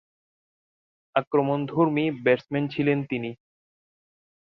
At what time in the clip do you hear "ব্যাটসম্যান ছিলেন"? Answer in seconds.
2.23-2.99